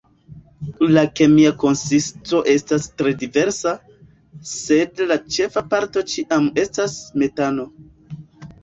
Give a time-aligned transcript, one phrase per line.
[0.93, 3.75] La kemia konsisto estas tre diversa,
[4.55, 7.71] sed la ĉefa parto ĉiam estas metano.